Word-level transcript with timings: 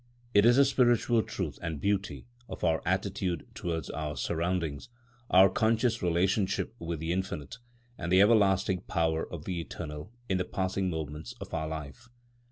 It 0.33 0.47
is 0.47 0.55
the 0.55 0.65
spiritual 0.65 1.21
truth 1.21 1.59
and 1.61 1.79
beauty 1.79 2.25
of 2.49 2.63
our 2.63 2.81
attitude 2.87 3.45
towards 3.53 3.87
our 3.91 4.17
surroundings, 4.17 4.89
our 5.29 5.47
conscious 5.47 6.01
relationship 6.01 6.73
with 6.79 6.97
the 6.99 7.11
Infinite, 7.13 7.59
and 7.99 8.11
the 8.11 8.23
lasting 8.25 8.81
power 8.87 9.31
of 9.31 9.45
the 9.45 9.61
Eternal 9.61 10.11
in 10.27 10.39
the 10.39 10.43
passing 10.45 10.89
moments 10.89 11.35
of 11.39 11.53
our 11.53 11.67
life. 11.67 12.09